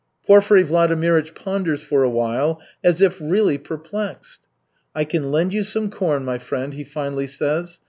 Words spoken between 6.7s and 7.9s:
he finally says.